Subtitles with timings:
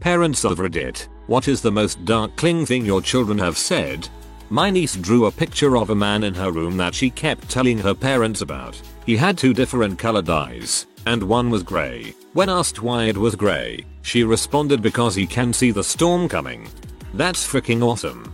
[0.00, 4.08] Parents of Reddit, what is the most darkling thing your children have said?
[4.50, 7.78] My niece drew a picture of a man in her room that she kept telling
[7.78, 8.80] her parents about.
[9.06, 12.14] He had two different colored eyes, and one was grey.
[12.34, 16.68] When asked why it was grey, she responded because he can see the storm coming.
[17.14, 18.32] That's freaking awesome.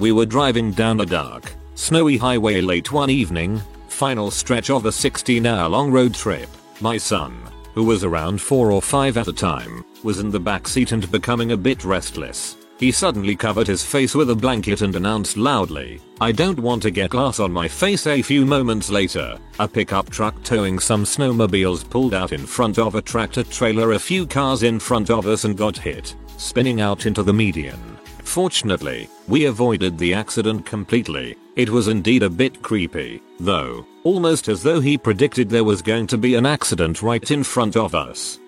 [0.00, 4.92] We were driving down a dark, snowy highway late one evening, final stretch of a
[4.92, 6.48] 16 hour long road trip.
[6.80, 7.38] My son,
[7.78, 11.08] who was around 4 or 5 at the time, was in the back seat and
[11.12, 12.56] becoming a bit restless.
[12.76, 16.90] He suddenly covered his face with a blanket and announced loudly, I don't want to
[16.90, 19.38] get glass on my face a few moments later.
[19.60, 23.98] A pickup truck towing some snowmobiles pulled out in front of a tractor trailer a
[24.00, 27.97] few cars in front of us and got hit, spinning out into the median.
[28.28, 31.34] Fortunately, we avoided the accident completely.
[31.56, 36.06] It was indeed a bit creepy, though, almost as though he predicted there was going
[36.08, 38.38] to be an accident right in front of us.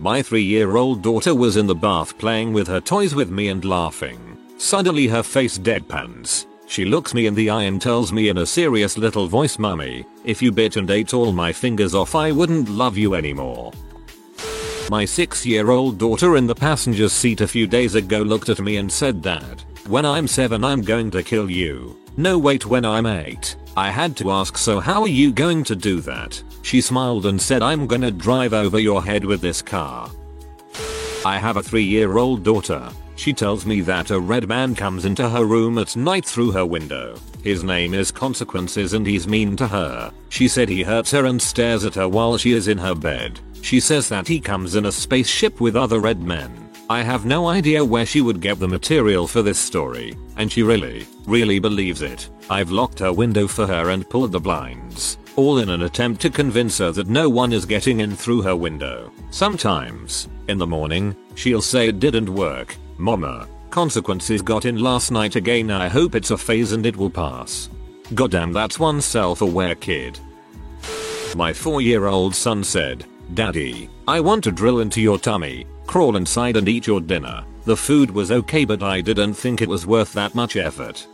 [0.00, 3.46] My 3 year old daughter was in the bath playing with her toys with me
[3.48, 4.36] and laughing.
[4.58, 6.46] Suddenly her face deadpans.
[6.66, 10.04] She looks me in the eye and tells me in a serious little voice mummy,
[10.24, 13.72] if you bit and ate all my fingers off I wouldn't love you anymore.
[14.90, 18.60] My 6 year old daughter in the passenger seat a few days ago looked at
[18.60, 21.98] me and said that, when I'm 7 I'm going to kill you.
[22.18, 23.56] No wait when I'm 8.
[23.78, 26.40] I had to ask so how are you going to do that?
[26.60, 30.10] She smiled and said I'm gonna drive over your head with this car.
[31.24, 32.86] I have a 3 year old daughter.
[33.16, 36.66] She tells me that a red man comes into her room at night through her
[36.66, 37.16] window.
[37.42, 40.12] His name is Consequences and he's mean to her.
[40.28, 43.40] She said he hurts her and stares at her while she is in her bed.
[43.64, 46.68] She says that he comes in a spaceship with other red men.
[46.90, 50.62] I have no idea where she would get the material for this story, and she
[50.62, 52.28] really, really believes it.
[52.50, 56.30] I've locked her window for her and pulled the blinds, all in an attempt to
[56.30, 59.10] convince her that no one is getting in through her window.
[59.30, 63.48] Sometimes, in the morning, she'll say it didn't work, mama.
[63.70, 67.70] Consequences got in last night again I hope it's a phase and it will pass.
[68.12, 70.20] Goddamn that's one self-aware kid.
[71.34, 76.14] My 4 year old son said, Daddy, I want to drill into your tummy, crawl
[76.14, 77.44] inside and eat your dinner.
[77.64, 81.04] The food was okay but I didn't think it was worth that much effort.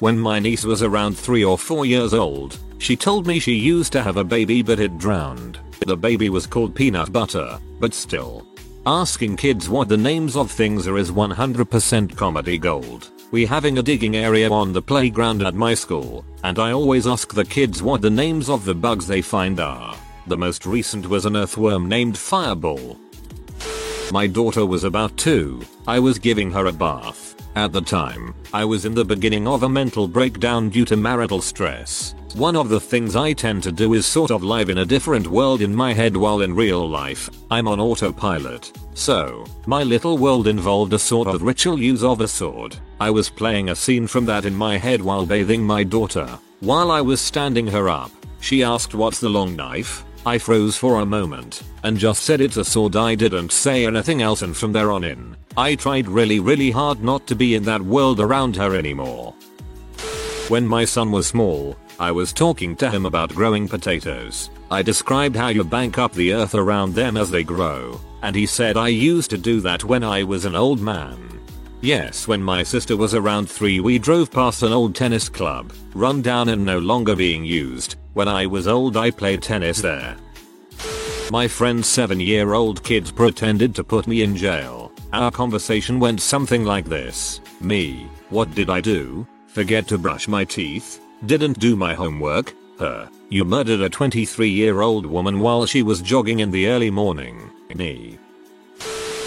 [0.00, 3.92] When my niece was around 3 or 4 years old, she told me she used
[3.92, 5.60] to have a baby but it drowned.
[5.86, 8.44] The baby was called peanut butter, but still.
[8.84, 13.10] Asking kids what the names of things are is 100% comedy gold.
[13.30, 17.32] We having a digging area on the playground at my school, and I always ask
[17.32, 19.96] the kids what the names of the bugs they find are.
[20.26, 22.98] The most recent was an earthworm named Fireball.
[24.10, 25.60] My daughter was about 2.
[25.86, 27.36] I was giving her a bath.
[27.56, 31.42] At the time, I was in the beginning of a mental breakdown due to marital
[31.42, 32.14] stress.
[32.34, 35.26] One of the things I tend to do is sort of live in a different
[35.26, 38.72] world in my head while in real life, I'm on autopilot.
[38.94, 42.76] So, my little world involved a sort of ritual use of a sword.
[42.98, 46.38] I was playing a scene from that in my head while bathing my daughter.
[46.60, 48.10] While I was standing her up,
[48.40, 50.04] she asked what's the long knife?
[50.26, 54.22] I froze for a moment and just said it's a sword I didn't say anything
[54.22, 57.62] else and from there on in, I tried really really hard not to be in
[57.64, 59.34] that world around her anymore.
[60.48, 64.50] When my son was small, I was talking to him about growing potatoes.
[64.70, 68.46] I described how you bank up the earth around them as they grow, and he
[68.46, 71.18] said I used to do that when I was an old man.
[71.82, 76.22] Yes, when my sister was around 3 we drove past an old tennis club, run
[76.22, 77.96] down and no longer being used.
[78.14, 80.16] When I was old I played tennis there.
[81.32, 84.92] My friend's 7 year old kids pretended to put me in jail.
[85.12, 87.40] Our conversation went something like this.
[87.60, 89.26] Me, what did I do?
[89.48, 91.00] Forget to brush my teeth?
[91.26, 92.54] Didn't do my homework?
[92.78, 96.90] Her, you murdered a 23 year old woman while she was jogging in the early
[96.90, 97.50] morning.
[97.74, 98.16] Me.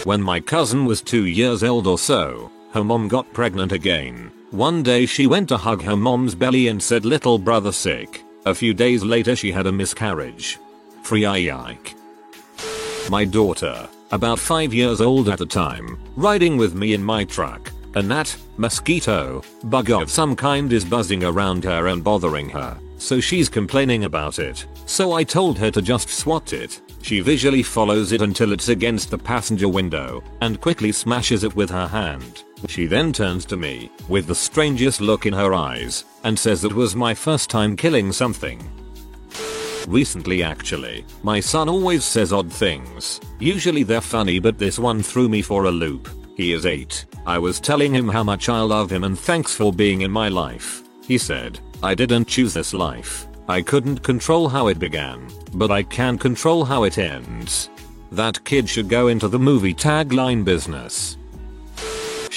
[0.05, 4.31] When my cousin was 2 years old or so, her mom got pregnant again.
[4.51, 8.23] One day she went to hug her mom's belly and said little brother sick.
[8.47, 10.57] A few days later she had a miscarriage.
[11.03, 11.95] Free yike.
[13.09, 17.69] My daughter, about 5 years old at the time, riding with me in my truck.
[17.95, 23.19] A gnat, mosquito, bug of some kind is buzzing around her and bothering her, so
[23.19, 24.65] she's complaining about it.
[24.85, 26.79] So I told her to just swat it.
[27.01, 31.69] She visually follows it until it's against the passenger window and quickly smashes it with
[31.69, 32.43] her hand.
[32.67, 36.73] She then turns to me with the strangest look in her eyes and says it
[36.73, 38.59] was my first time killing something.
[39.87, 43.21] Recently actually, my son always says odd things.
[43.39, 46.09] Usually they're funny but this one threw me for a loop.
[46.35, 47.05] He is 8.
[47.25, 50.27] I was telling him how much I love him and thanks for being in my
[50.27, 50.83] life.
[51.03, 53.27] He said, I didn't choose this life.
[53.47, 57.69] I couldn't control how it began, but I can control how it ends.
[58.11, 61.17] That kid should go into the movie tagline business.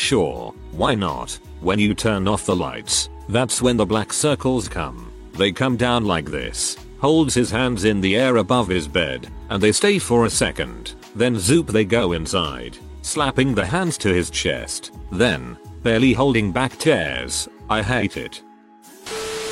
[0.00, 1.38] Sure, why not?
[1.60, 5.12] When you turn off the lights, that's when the black circles come.
[5.34, 9.62] They come down like this, holds his hands in the air above his bed, and
[9.62, 14.30] they stay for a second, then zoop they go inside, slapping the hands to his
[14.30, 18.42] chest, then, barely holding back tears, I hate it.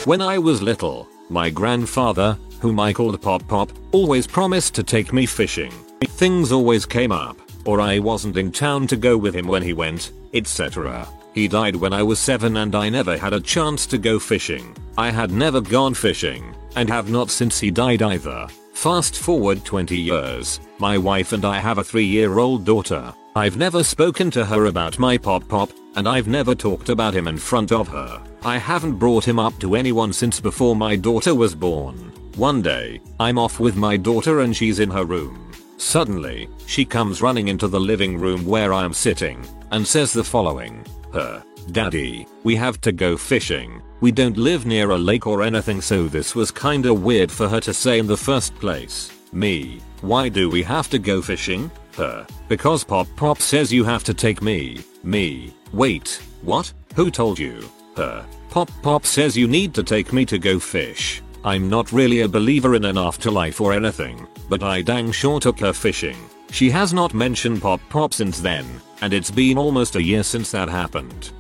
[0.06, 5.12] When I was little, my grandfather, whom I called Pop Pop, always promised to take
[5.12, 5.72] me fishing.
[6.06, 9.74] Things always came up, or I wasn't in town to go with him when he
[9.74, 11.08] went, etc.
[11.34, 14.74] He died when I was 7 and I never had a chance to go fishing.
[14.96, 18.48] I had never gone fishing, and have not since he died either.
[18.72, 23.14] Fast forward 20 years, my wife and I have a 3 year old daughter.
[23.36, 27.28] I've never spoken to her about my Pop Pop, and I've never talked about him
[27.28, 28.22] in front of her.
[28.42, 32.12] I haven't brought him up to anyone since before my daughter was born.
[32.36, 35.52] One day, I'm off with my daughter and she's in her room.
[35.76, 40.84] Suddenly, she comes running into the living room where I'm sitting and says the following.
[41.12, 41.42] Her,
[41.72, 43.82] Daddy, we have to go fishing.
[44.00, 47.60] We don't live near a lake or anything so this was kinda weird for her
[47.60, 49.10] to say in the first place.
[49.32, 51.70] Me, why do we have to go fishing?
[51.96, 54.84] Her, because Pop Pop says you have to take me.
[55.02, 56.72] Me, wait, what?
[56.94, 57.68] Who told you?
[57.96, 61.22] Her, Pop Pop says you need to take me to go fish.
[61.44, 65.60] I'm not really a believer in an afterlife or anything, but I dang sure took
[65.60, 66.16] her fishing.
[66.50, 68.66] She has not mentioned Pop Pop since then,
[69.00, 71.30] and it's been almost a year since that happened.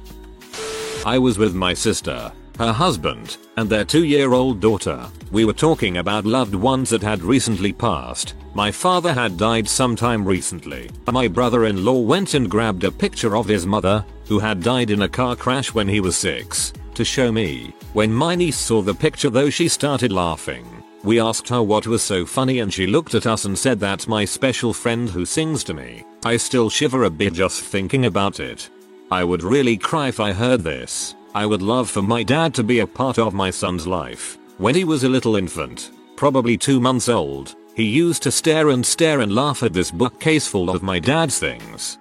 [1.04, 5.06] I was with my sister, her husband, and their two year old daughter.
[5.30, 8.34] We were talking about loved ones that had recently passed.
[8.54, 10.90] My father had died sometime recently.
[11.10, 14.90] My brother in law went and grabbed a picture of his mother, who had died
[14.90, 17.72] in a car crash when he was 6, to show me.
[17.92, 20.77] When my niece saw the picture though she started laughing.
[21.04, 24.08] We asked her what was so funny and she looked at us and said that's
[24.08, 26.04] my special friend who sings to me.
[26.24, 28.68] I still shiver a bit just thinking about it.
[29.10, 31.14] I would really cry if I heard this.
[31.34, 34.38] I would love for my dad to be a part of my son's life.
[34.58, 38.84] When he was a little infant, probably 2 months old, he used to stare and
[38.84, 41.98] stare and laugh at this bookcase full of my dad's things.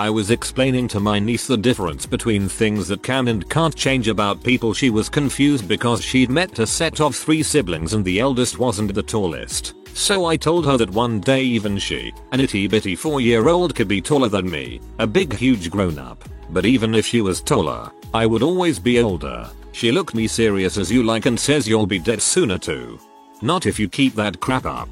[0.00, 4.06] I was explaining to my niece the difference between things that can and can't change
[4.06, 8.20] about people she was confused because she'd met a set of three siblings and the
[8.20, 9.74] eldest wasn't the tallest.
[9.94, 13.74] So I told her that one day even she, an itty bitty 4 year old
[13.74, 16.22] could be taller than me, a big huge grown up.
[16.50, 19.50] But even if she was taller, I would always be older.
[19.72, 23.00] She looked me serious as you like and says you'll be dead sooner too.
[23.42, 24.88] Not if you keep that crap up.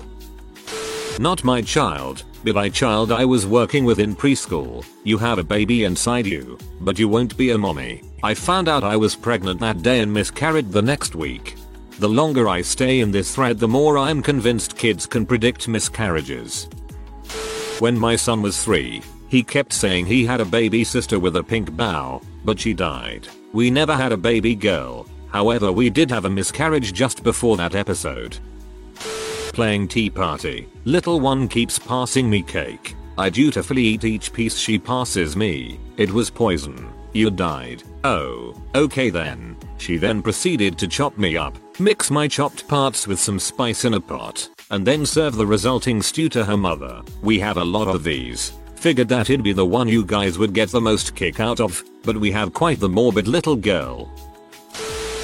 [1.21, 4.85] Not my child, my child I was working with in preschool.
[5.05, 8.03] You have a baby inside you, but you won't be a mommy.
[8.23, 11.57] I found out I was pregnant that day and miscarried the next week.
[11.99, 16.69] The longer I stay in this thread the more I'm convinced kids can predict miscarriages.
[17.79, 21.43] When my son was 3, he kept saying he had a baby sister with a
[21.43, 23.27] pink bow, but she died.
[23.53, 25.07] We never had a baby girl.
[25.29, 28.39] However we did have a miscarriage just before that episode.
[29.57, 30.69] Playing tea party.
[30.85, 32.95] Little one keeps passing me cake.
[33.17, 35.81] I dutifully eat each piece she passes me.
[35.97, 36.93] It was poison.
[37.15, 37.83] You died.
[38.05, 39.57] Oh, okay then.
[39.79, 43.95] She then proceeded to chop me up, mix my chopped parts with some spice in
[43.95, 47.01] a pot, and then serve the resulting stew to her mother.
[47.23, 48.53] We have a lot of these.
[48.75, 51.83] Figured that it'd be the one you guys would get the most kick out of,
[52.03, 54.13] but we have quite the morbid little girl.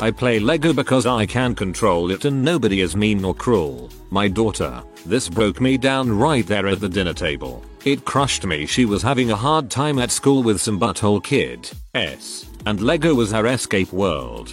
[0.03, 3.89] I play Lego because I can control it and nobody is mean or cruel.
[4.11, 7.63] My daughter, this broke me down right there at the dinner table.
[7.85, 11.71] It crushed me she was having a hard time at school with some butthole kid.
[11.95, 12.51] S.
[12.67, 14.53] And Lego was her escape world.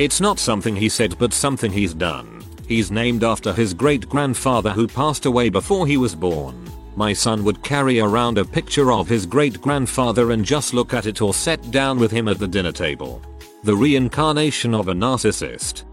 [0.00, 2.42] It's not something he said but something he's done.
[2.66, 6.70] He's named after his great grandfather who passed away before he was born.
[6.96, 11.04] My son would carry around a picture of his great grandfather and just look at
[11.04, 13.20] it or sit down with him at the dinner table.
[13.64, 15.84] The reincarnation of a narcissist.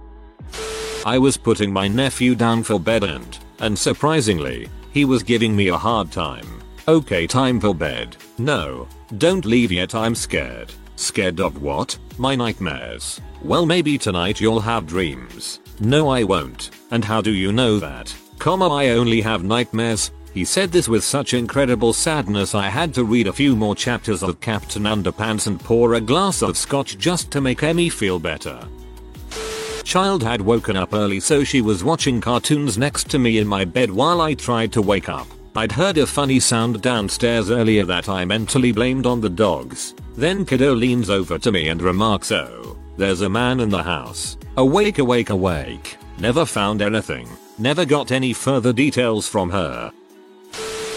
[1.05, 5.67] I was putting my nephew down for bed and, and surprisingly, he was giving me
[5.67, 6.63] a hard time.
[6.87, 8.17] Okay time for bed.
[8.39, 8.87] No,
[9.19, 10.73] don't leave yet I'm scared.
[10.95, 11.95] Scared of what?
[12.17, 13.21] My nightmares.
[13.43, 15.59] Well maybe tonight you'll have dreams.
[15.79, 16.71] No I won't.
[16.89, 18.11] And how do you know that?
[18.39, 20.09] Comma I only have nightmares.
[20.33, 24.21] He said this with such incredible sadness I had to read a few more chapters
[24.21, 28.59] of Captain Underpants and pour a glass of scotch just to make Emmy feel better.
[29.83, 33.65] Child had woken up early so she was watching cartoons next to me in my
[33.65, 35.27] bed while I tried to wake up.
[35.55, 39.95] I'd heard a funny sound downstairs earlier that I mentally blamed on the dogs.
[40.15, 44.37] Then kiddo leans over to me and remarks oh, there's a man in the house.
[44.57, 45.97] Awake awake awake.
[46.19, 47.27] Never found anything.
[47.57, 49.91] Never got any further details from her.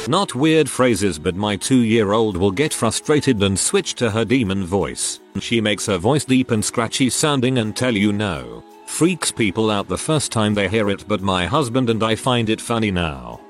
[0.09, 4.25] Not weird phrases but my 2 year old will get frustrated and switch to her
[4.25, 5.21] demon voice.
[5.39, 8.65] She makes her voice deep and scratchy sounding and tell you no.
[8.87, 12.51] Freaks people out the first time they hear it but my husband and I find
[12.51, 13.41] it funny now.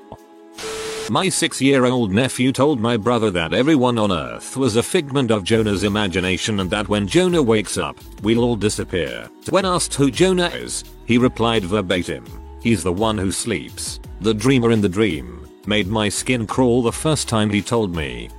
[1.09, 5.31] My 6 year old nephew told my brother that everyone on earth was a figment
[5.31, 9.27] of Jonah's imagination and that when Jonah wakes up, we'll all disappear.
[9.49, 12.25] When asked who Jonah is, he replied verbatim,
[12.61, 15.42] he's the one who sleeps, the dreamer in the dream.
[15.65, 18.29] Made my skin crawl the first time he told me.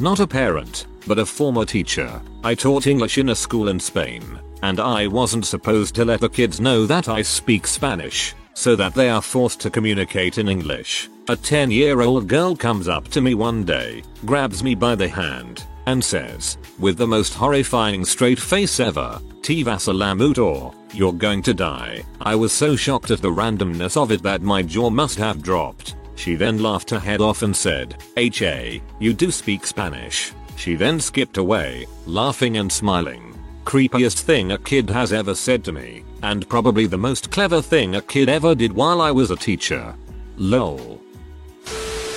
[0.00, 2.20] Not a parent, but a former teacher.
[2.44, 6.28] I taught English in a school in Spain, and I wasn't supposed to let the
[6.28, 11.08] kids know that I speak Spanish, so that they are forced to communicate in English.
[11.28, 15.08] A 10 year old girl comes up to me one day, grabs me by the
[15.08, 21.54] hand, and says, with the most horrifying straight face ever, T Vasalamutor, you're going to
[21.54, 22.04] die.
[22.20, 25.96] I was so shocked at the randomness of it that my jaw must have dropped.
[26.14, 30.32] She then laughed her head off and said, HA, you do speak Spanish.
[30.56, 33.38] She then skipped away, laughing and smiling.
[33.64, 37.96] Creepiest thing a kid has ever said to me, and probably the most clever thing
[37.96, 39.94] a kid ever did while I was a teacher.
[40.36, 41.00] LOL.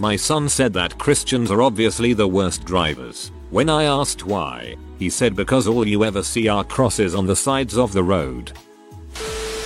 [0.02, 3.32] My son said that Christians are obviously the worst drivers.
[3.50, 7.36] When I asked why, he said because all you ever see are crosses on the
[7.36, 8.52] sides of the road.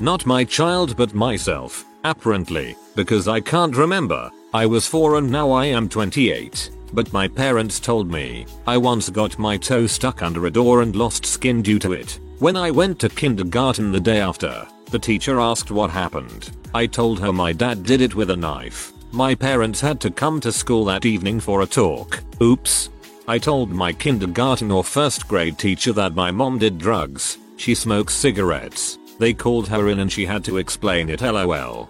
[0.02, 4.32] Not my child but myself, apparently, because I can't remember.
[4.54, 6.72] I was 4 and now I am 28.
[6.94, 10.96] But my parents told me, I once got my toe stuck under a door and
[10.96, 12.20] lost skin due to it.
[12.40, 16.52] When I went to kindergarten the day after, the teacher asked what happened.
[16.74, 18.94] I told her my dad did it with a knife.
[19.12, 22.24] My parents had to come to school that evening for a talk.
[22.42, 22.90] Oops.
[23.28, 27.38] I told my kindergarten or first grade teacher that my mom did drugs.
[27.58, 28.99] She smokes cigarettes.
[29.20, 31.90] They called her in and she had to explain it lol.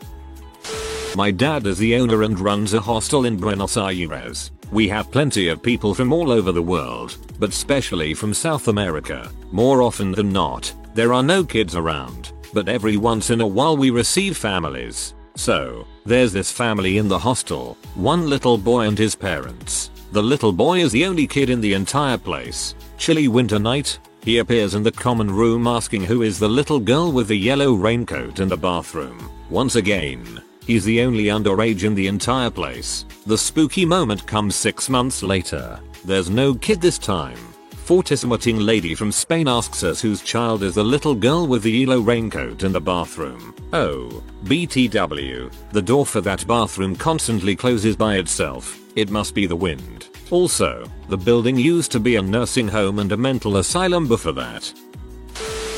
[1.15, 4.51] My dad is the owner and runs a hostel in Buenos Aires.
[4.71, 9.31] We have plenty of people from all over the world, but especially from South America.
[9.51, 13.77] More often than not, there are no kids around, but every once in a while
[13.77, 15.15] we receive families.
[15.35, 19.89] So, there's this family in the hostel, one little boy and his parents.
[20.11, 22.75] The little boy is the only kid in the entire place.
[22.97, 27.11] Chilly winter night, he appears in the common room asking who is the little girl
[27.11, 29.27] with the yellow raincoat in the bathroom.
[29.49, 33.03] Once again, He's the only underage in the entire place.
[33.25, 35.79] The spooky moment comes 6 months later.
[36.05, 37.39] There's no kid this time.
[37.71, 42.01] Fortissimoting lady from Spain asks us whose child is the little girl with the yellow
[42.01, 43.55] raincoat in the bathroom.
[43.73, 45.51] Oh, BTW.
[45.71, 48.79] The door for that bathroom constantly closes by itself.
[48.95, 50.08] It must be the wind.
[50.31, 54.71] Also, the building used to be a nursing home and a mental asylum before that.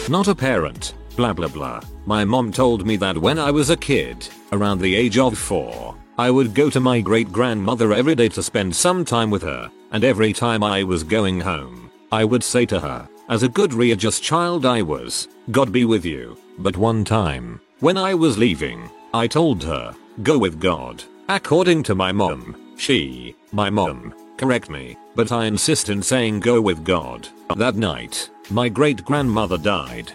[0.09, 1.81] Not a parent, blah blah blah.
[2.05, 5.95] My mom told me that when I was a kid, around the age of 4,
[6.17, 9.71] I would go to my great grandmother every day to spend some time with her,
[9.91, 13.73] and every time I was going home, I would say to her, as a good
[13.73, 16.37] religious child I was, God be with you.
[16.57, 21.03] But one time, when I was leaving, I told her, go with God.
[21.29, 26.59] According to my mom, she, my mom, correct me, but I insist in saying go
[26.59, 27.29] with God.
[27.55, 30.11] That night, my great grandmother died,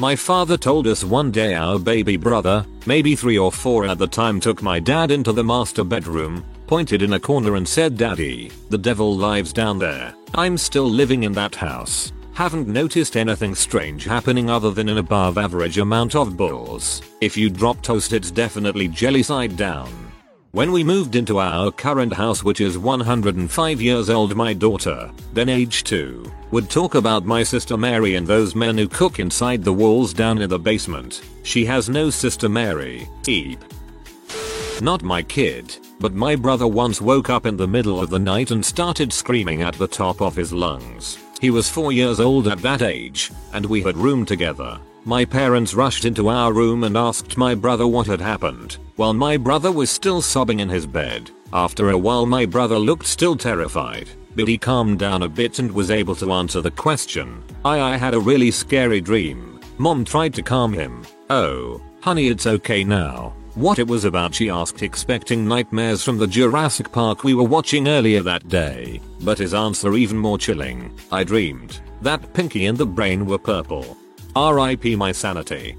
[0.00, 4.06] my father told us one day our baby brother, maybe 3 or 4 at the
[4.06, 8.50] time took my dad into the master bedroom, pointed in a corner and said daddy,
[8.70, 10.14] the devil lives down there.
[10.34, 12.12] I'm still living in that house.
[12.32, 17.02] Haven't noticed anything strange happening other than an above average amount of balls.
[17.20, 20.09] If you drop toast it's definitely jelly side down.
[20.52, 25.48] When we moved into our current house which is 105 years old my daughter, then
[25.48, 29.72] age 2, would talk about my sister Mary and those men who cook inside the
[29.72, 31.22] walls down in the basement.
[31.44, 33.60] She has no sister Mary, Eep.
[34.82, 38.50] Not my kid, but my brother once woke up in the middle of the night
[38.50, 41.16] and started screaming at the top of his lungs.
[41.40, 44.80] He was 4 years old at that age, and we had roomed together.
[45.04, 49.36] My parents rushed into our room and asked my brother what had happened, while my
[49.36, 51.30] brother was still sobbing in his bed.
[51.52, 55.72] After a while my brother looked still terrified, but he calmed down a bit and
[55.72, 57.42] was able to answer the question.
[57.64, 59.58] I I had a really scary dream.
[59.78, 61.02] Mom tried to calm him.
[61.30, 63.34] Oh, honey it's okay now.
[63.54, 67.88] what it was about she asked expecting nightmares from the Jurassic Park we were watching
[67.88, 70.92] earlier that day, but his answer even more chilling.
[71.10, 73.96] I dreamed that Pinky and the brain were purple.
[74.36, 75.76] RIP my sanity.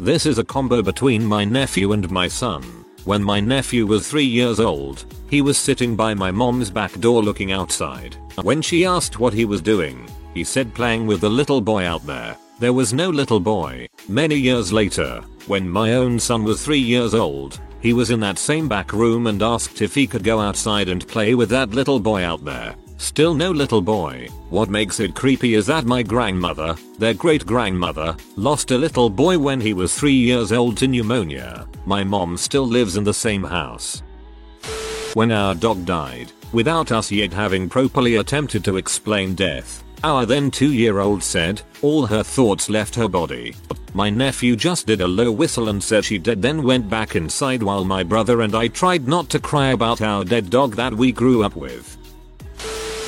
[0.00, 2.62] This is a combo between my nephew and my son.
[3.04, 7.22] When my nephew was 3 years old, he was sitting by my mom's back door
[7.22, 8.16] looking outside.
[8.42, 12.06] When she asked what he was doing, he said playing with the little boy out
[12.06, 12.36] there.
[12.60, 13.88] There was no little boy.
[14.08, 18.38] Many years later, when my own son was 3 years old, he was in that
[18.38, 21.98] same back room and asked if he could go outside and play with that little
[21.98, 22.76] boy out there.
[23.02, 24.28] Still no little boy.
[24.48, 29.36] What makes it creepy is that my grandmother, their great grandmother, lost a little boy
[29.40, 31.66] when he was 3 years old to pneumonia.
[31.84, 34.04] My mom still lives in the same house.
[35.14, 40.48] When our dog died, without us yet having properly attempted to explain death, our then
[40.48, 43.56] 2 year old said, all her thoughts left her body.
[43.94, 47.64] My nephew just did a low whistle and said she dead then went back inside
[47.64, 51.10] while my brother and I tried not to cry about our dead dog that we
[51.10, 51.98] grew up with.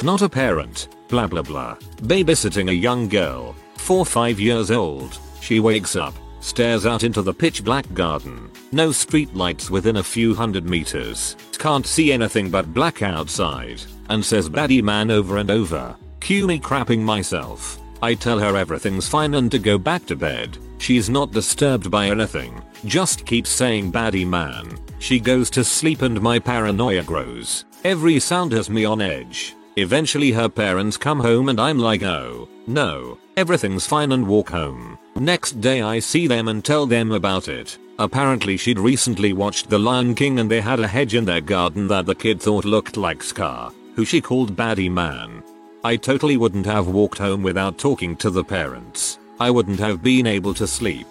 [0.04, 1.76] Not a parent, blah blah blah.
[2.02, 5.18] Babysitting a young girl, 4-5 years old.
[5.40, 8.50] She wakes up, stares out into the pitch black garden.
[8.70, 11.36] No street lights within a few hundred meters.
[11.52, 13.80] Can't see anything but black outside.
[14.10, 15.96] And says baddie man over and over.
[16.20, 17.80] Cue me crapping myself.
[18.02, 20.58] I tell her everything's fine and to go back to bed.
[20.76, 22.62] She's not disturbed by anything.
[22.84, 24.76] Just keeps saying baddie man.
[24.98, 27.64] She goes to sleep and my paranoia grows.
[27.84, 29.54] Every sound has me on edge.
[29.76, 34.98] Eventually her parents come home and I'm like oh, no, everything's fine and walk home.
[35.16, 37.76] Next day I see them and tell them about it.
[37.98, 41.88] Apparently she'd recently watched The Lion King and they had a hedge in their garden
[41.88, 45.42] that the kid thought looked like Scar, who she called baddie man.
[45.82, 49.18] I totally wouldn't have walked home without talking to the parents.
[49.40, 51.08] I wouldn't have been able to sleep.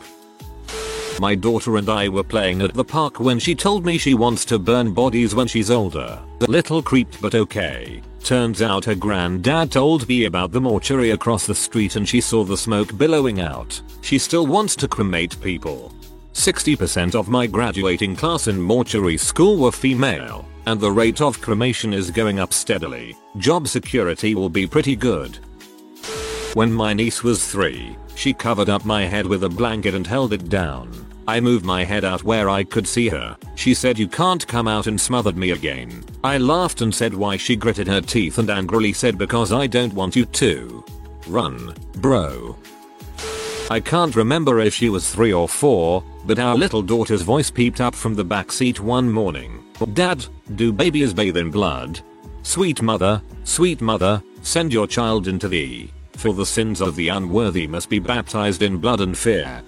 [1.19, 4.43] My daughter and I were playing at the park when she told me she wants
[4.45, 6.19] to burn bodies when she's older.
[6.39, 8.01] The little creeped but okay.
[8.23, 12.43] Turns out her granddad told me about the mortuary across the street and she saw
[12.43, 13.81] the smoke billowing out.
[14.01, 15.93] She still wants to cremate people.
[16.33, 21.93] 60% of my graduating class in mortuary school were female, and the rate of cremation
[21.93, 23.15] is going up steadily.
[23.37, 25.37] Job security will be pretty good.
[26.53, 30.33] When my niece was 3, she covered up my head with a blanket and held
[30.33, 30.91] it down.
[31.27, 33.35] I moved my head out where I could see her.
[33.55, 36.03] She said you can't come out and smothered me again.
[36.23, 39.93] I laughed and said why she gritted her teeth and angrily said because I don't
[39.93, 40.85] want you to.
[41.25, 42.55] Run, bro.
[43.71, 47.81] I can't remember if she was 3 or 4, but our little daughter's voice peeped
[47.81, 49.63] up from the back seat one morning.
[49.93, 51.99] Dad, do babies bathe in blood?
[52.43, 57.67] Sweet mother, sweet mother, send your child into the for the sins of the unworthy
[57.67, 59.61] must be baptized in blood and fear.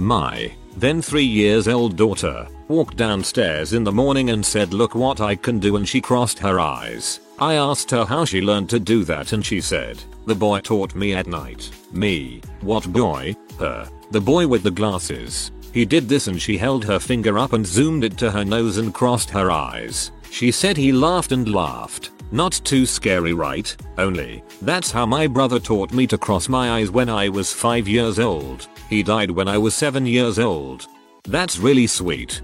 [0.00, 5.20] My, then 3 years old daughter, walked downstairs in the morning and said look what
[5.20, 7.20] I can do and she crossed her eyes.
[7.38, 10.94] I asked her how she learned to do that and she said, the boy taught
[10.94, 11.70] me at night.
[11.92, 13.34] Me, what boy?
[13.58, 15.50] Her, the boy with the glasses.
[15.72, 18.78] He did this and she held her finger up and zoomed it to her nose
[18.78, 20.12] and crossed her eyes.
[20.30, 22.10] She said he laughed and laughed.
[22.30, 23.74] Not too scary right?
[23.96, 27.88] Only, that's how my brother taught me to cross my eyes when I was 5
[27.88, 28.68] years old.
[28.90, 30.86] He died when I was 7 years old.
[31.24, 32.42] That's really sweet.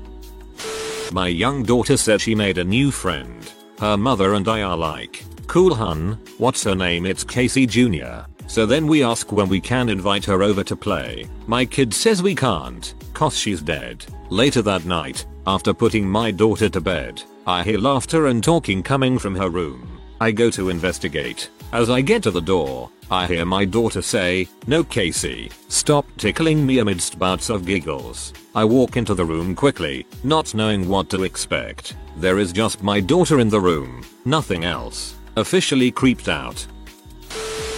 [1.12, 3.52] My young daughter said she made a new friend.
[3.78, 8.22] Her mother and I are like, cool hun, what's her name it's Casey Jr.
[8.46, 11.26] So then we ask when we can invite her over to play.
[11.46, 14.04] My kid says we can't, cause she's dead.
[14.30, 19.18] Later that night, after putting my daughter to bed, I hear laughter and talking coming
[19.18, 20.00] from her room.
[20.18, 21.50] I go to investigate.
[21.72, 26.64] As I get to the door, I hear my daughter say, No Casey, stop tickling
[26.64, 28.32] me amidst bouts of giggles.
[28.54, 31.96] I walk into the room quickly, not knowing what to expect.
[32.16, 35.14] There is just my daughter in the room, nothing else.
[35.36, 36.66] Officially creeped out.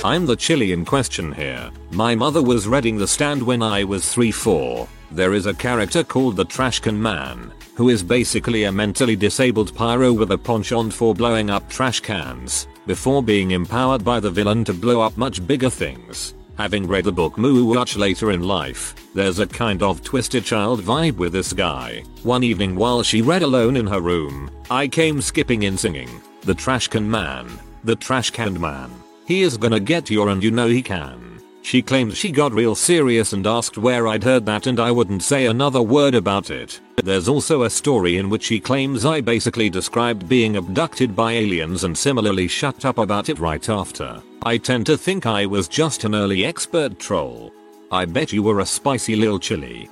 [0.04, 1.72] I'm the chili in question here.
[1.90, 4.86] My mother was reading The Stand when I was 3-4.
[5.10, 10.12] There is a character called the Trashcan Man, who is basically a mentally disabled pyro
[10.12, 14.72] with a penchant for blowing up trash cans, before being empowered by the villain to
[14.72, 16.34] blow up much bigger things.
[16.56, 20.80] Having read the book Moo much later in life, there's a kind of twisted child
[20.80, 22.02] vibe with this guy.
[22.22, 26.08] One evening while she read alone in her room, I came skipping in singing,
[26.42, 27.46] The Trash Can Man,
[27.84, 28.90] The Trash Can Man.
[29.26, 31.35] He is gonna get you and you know he can.
[31.66, 35.24] She claimed she got real serious and asked where I'd heard that and I wouldn't
[35.24, 36.78] say another word about it.
[37.02, 41.82] There's also a story in which she claims I basically described being abducted by aliens
[41.82, 44.22] and similarly shut up about it right after.
[44.44, 47.52] I tend to think I was just an early expert troll.
[47.90, 49.90] I bet you were a spicy little chili.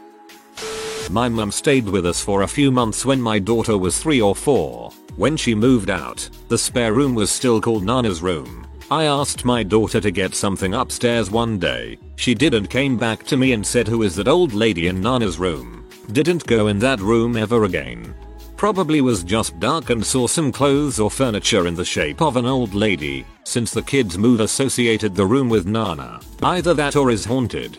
[1.10, 4.36] My mum stayed with us for a few months when my daughter was 3 or
[4.36, 4.92] 4.
[5.16, 8.63] When she moved out, the spare room was still called Nana's room.
[8.94, 11.98] I asked my daughter to get something upstairs one day.
[12.14, 15.00] She did and came back to me and said who is that old lady in
[15.00, 15.90] Nana's room.
[16.12, 18.14] Didn't go in that room ever again.
[18.56, 22.46] Probably was just dark and saw some clothes or furniture in the shape of an
[22.46, 26.20] old lady, since the kids move associated the room with Nana.
[26.44, 27.78] Either that or is haunted.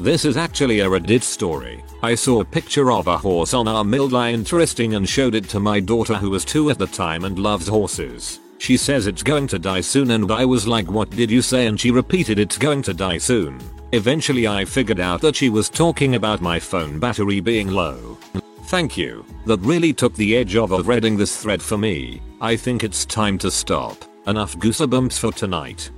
[0.00, 1.84] This is actually a Reddit story.
[2.02, 5.60] I saw a picture of a horse on our mildly interesting and showed it to
[5.60, 8.40] my daughter who was 2 at the time and loves horses.
[8.60, 11.66] She says it's going to die soon and I was like what did you say
[11.66, 13.58] and she repeated it's going to die soon.
[13.92, 18.18] Eventually I figured out that she was talking about my phone battery being low.
[18.64, 19.24] Thank you.
[19.46, 22.20] That really took the edge off of reading this thread for me.
[22.42, 24.04] I think it's time to stop.
[24.26, 25.90] Enough goosebumps for tonight.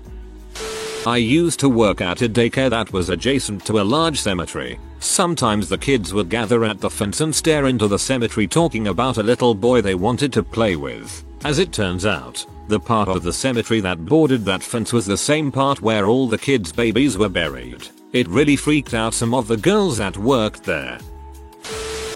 [1.05, 4.79] I used to work at a daycare that was adjacent to a large cemetery.
[5.01, 9.19] Sometimes the kids would gather at the fence and stare into the cemetery talking about
[9.19, 11.25] a little boy they wanted to play with.
[11.45, 15.17] As it turns out, the part of the cemetery that bordered that fence was the
[15.17, 17.89] same part where all the kids' babies were buried.
[18.13, 20.99] It really freaked out some of the girls that worked there.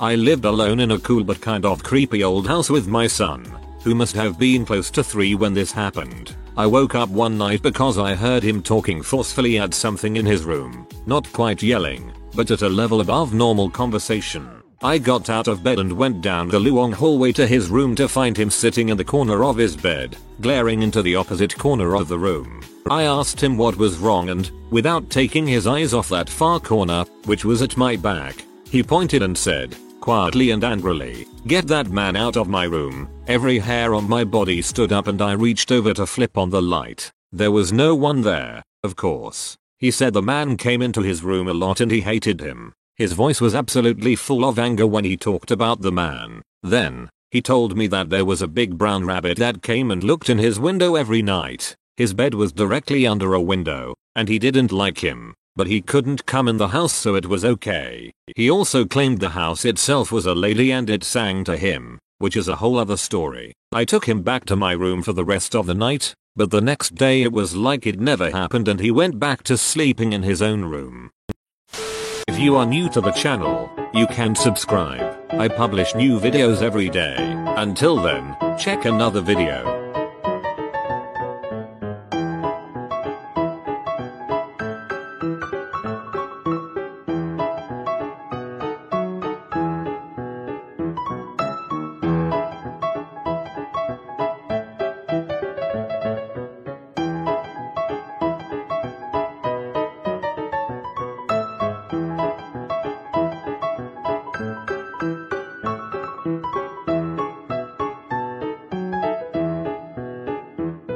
[0.01, 3.45] I lived alone in a cool but kind of creepy old house with my son,
[3.83, 6.37] who must have been close to 3 when this happened.
[6.57, 10.45] I woke up one night because I heard him talking forcefully at something in his
[10.45, 10.87] room.
[11.07, 14.49] Not quite yelling, but at a level above normal conversation.
[14.83, 18.09] I got out of bed and went down the long hallway to his room to
[18.09, 22.09] find him sitting in the corner of his bed, glaring into the opposite corner of
[22.09, 22.62] the room.
[22.91, 27.05] I asked him what was wrong and, without taking his eyes off that far corner,
[27.25, 32.15] which was at my back, he pointed and said, quietly and angrily, Get that man
[32.15, 33.09] out of my room.
[33.27, 36.62] Every hair on my body stood up and I reached over to flip on the
[36.62, 37.11] light.
[37.33, 39.57] There was no one there, of course.
[39.79, 42.75] He said the man came into his room a lot and he hated him.
[42.96, 46.42] His voice was absolutely full of anger when he talked about the man.
[46.62, 50.30] Then, he told me that there was a big brown rabbit that came and looked
[50.30, 51.74] in his window every night.
[51.96, 56.26] His bed was directly under a window, and he didn't like him but he couldn't
[56.26, 58.12] come in the house so it was okay.
[58.37, 62.37] He also claimed the house itself was a lady and it sang to him, which
[62.37, 63.54] is a whole other story.
[63.72, 66.61] I took him back to my room for the rest of the night, but the
[66.61, 70.22] next day it was like it never happened and he went back to sleeping in
[70.22, 71.11] his own room.
[72.29, 75.17] If you are new to the channel, you can subscribe.
[75.31, 77.15] I publish new videos every day.
[77.57, 79.86] Until then, check another video.